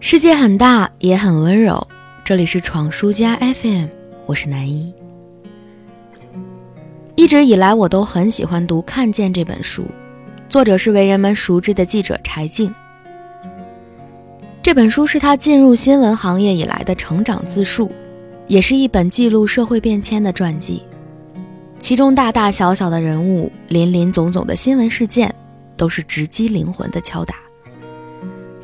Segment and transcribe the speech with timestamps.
[0.00, 1.84] 世界很大，也很温柔。
[2.24, 3.86] 这里是闯书家 FM，
[4.26, 4.94] 我是南一。
[7.16, 9.84] 一直以来，我都很喜欢读《看见》这本书，
[10.48, 12.72] 作者是为人们熟知的记者柴静。
[14.62, 17.90] 这本书是他进入新闻行业以来的成长自述，
[18.46, 20.84] 也是一本记录社会变迁的传记。
[21.80, 25.34] 其中大大小小的人物、林林总总的新闻事件，
[25.76, 27.34] 都是直击灵魂的敲打。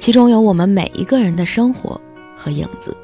[0.04, 1.98] 其中有我们每一个人的生活
[2.36, 2.94] 和影子，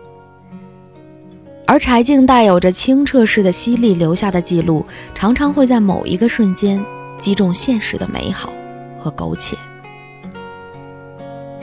[1.66, 4.84] 而柴静带有着清澈式的犀利留下的记录，
[5.15, 6.79] 常常会在某一个瞬间
[7.19, 8.52] 击中现实的美好
[8.98, 9.57] 和苟且。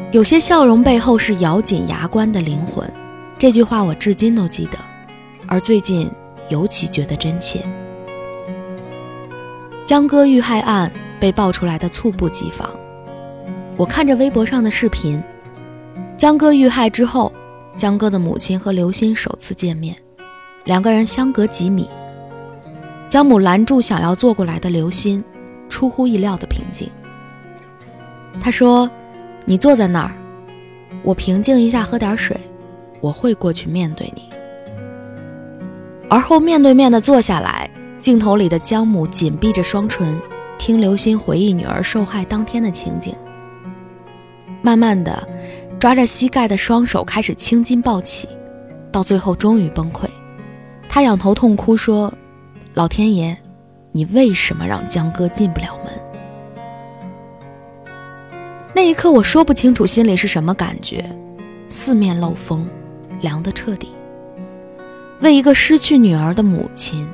[0.10, 2.92] 有些笑容背后是咬紧牙关的灵魂，
[3.38, 4.80] 这句话我至今都记得，
[5.46, 6.10] 而最近
[6.50, 7.64] 尤其觉得真切。
[9.86, 12.68] 江歌遇害案被爆出来的猝不及防。
[13.78, 15.22] 我看着微博上的视频，
[16.18, 17.32] 江哥遇害之后，
[17.76, 19.96] 江哥的母亲和刘鑫首次见面，
[20.66, 21.88] 两个人相隔几米。
[23.08, 25.24] 江母拦住想要坐过来的刘鑫，
[25.70, 26.90] 出乎意料的平静。
[28.42, 28.90] 他说
[29.46, 30.12] ：“你坐在那儿，
[31.04, 32.36] 我平静一下，喝点水，
[33.00, 34.24] 我会过去面对你。”
[36.10, 37.70] 而后面对面的坐下来，
[38.02, 40.20] 镜头里的江母紧闭着双唇，
[40.58, 43.14] 听刘鑫回忆女儿受害当天的情景。
[44.64, 45.26] 慢慢的，
[45.80, 48.28] 抓着膝盖的双手开始青筋暴起，
[48.92, 50.06] 到最后终于崩溃。
[50.90, 52.12] 他仰头痛哭说
[52.74, 53.38] ：“老天爷，
[53.92, 55.94] 你为什么让江哥进不了门？”
[58.74, 61.06] 那一刻，我说不清楚心里是什么感觉，
[61.70, 62.68] 四面漏风，
[63.22, 63.90] 凉得彻底。
[65.20, 67.08] 为一个失去女儿的母亲，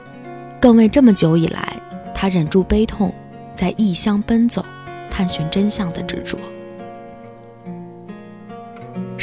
[0.62, 1.74] 更为这么久以来
[2.16, 3.14] 他忍住悲痛，
[3.56, 4.64] 在异乡奔走，
[5.10, 6.38] 探寻真相的执着。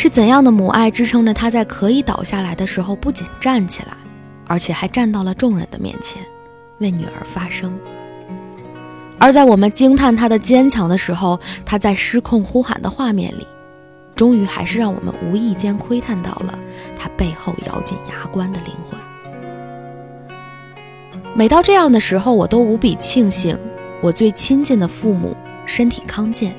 [0.03, 3.93] 是怎样的母爱支撑着他在可以倒下来的时候不仅站起来，
[4.47, 6.23] 而且还站到了众人的面前，
[6.79, 7.71] 为女儿发声。
[9.19, 13.47] 而在我们惊叹他的坚强的时候，他在失控呼喊的画面里，
[14.17, 16.59] 终于还是让我们无意间窥探到了
[16.99, 18.99] 他背后咬紧牙关的灵魂。
[21.37, 23.55] 每到这样的时候，我都无比庆幸，
[24.01, 25.37] 我最亲近的父母
[25.67, 26.55] 身体康健，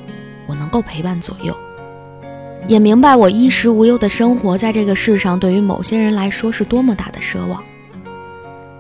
[0.45, 1.57] 我能够陪伴左右。
[2.67, 7.61] 也明白我衣食无忧的生活在这个世上，对于某些人来说是多么大的奢望。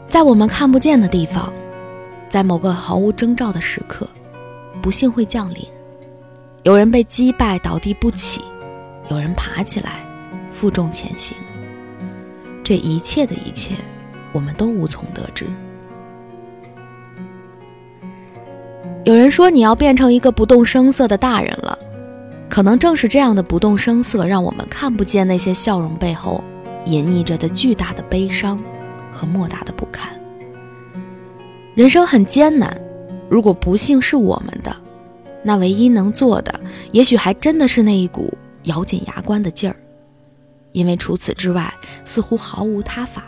[0.09, 1.51] 在我们看不见的地方，
[2.29, 4.07] 在某个毫无征兆的时刻，
[4.81, 5.65] 不幸会降临。
[6.63, 8.41] 有人被击败倒地不起，
[9.09, 9.99] 有人爬起来
[10.51, 11.35] 负重前行。
[12.63, 13.73] 这一切的一切，
[14.31, 15.47] 我们都无从得知。
[19.03, 21.77] 有人说你要变成一个不动声色的大人了。
[22.51, 26.43] 可能正是这样的不动声色，让我们看不见那些笑容背后
[26.83, 28.61] 隐匿着的巨大的悲伤
[29.09, 30.11] 和莫大的不堪。
[31.73, 32.77] 人生很艰难，
[33.29, 34.75] 如果不幸是我们的，
[35.43, 36.59] 那唯一能做的，
[36.91, 39.75] 也许还真的是那一股咬紧牙关的劲儿，
[40.73, 41.73] 因为除此之外，
[42.03, 43.23] 似乎毫无他法。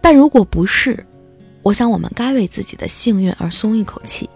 [0.00, 1.04] 但如果不是，
[1.60, 4.30] 我想我们该为自己的幸运而松一口气。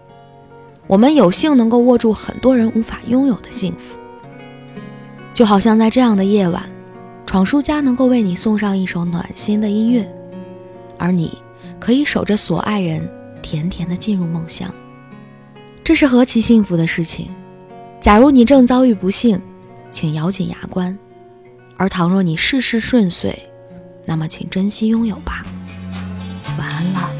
[0.87, 3.95] 我们有幸能够握住很多人无法拥有的幸福，
[5.33, 6.63] 就好像在这样的夜晚，
[7.25, 10.07] 闯书家能够为你送上一首暖心的音乐，
[10.97, 11.35] 而你
[11.79, 13.09] 可以守着所爱人，
[13.41, 14.71] 甜甜的进入梦乡。
[15.83, 17.29] 这是何其幸福的事情！
[17.99, 19.41] 假如你正遭遇不幸，
[19.91, 20.95] 请咬紧牙关；
[21.77, 23.35] 而倘若你事事顺遂，
[24.05, 25.43] 那么请珍惜拥有吧。
[26.59, 27.14] 晚安了。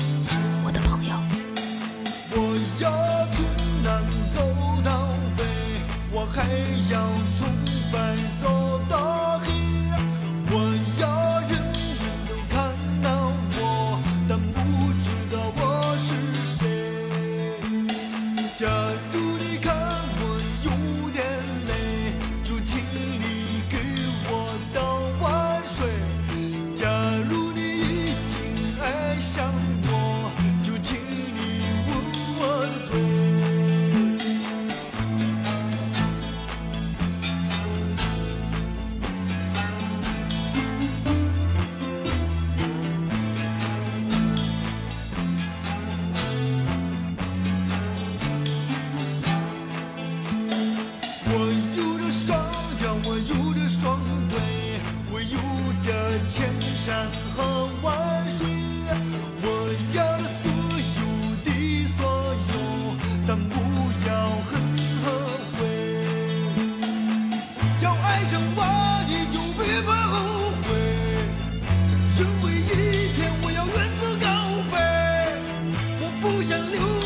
[76.26, 77.05] 不想留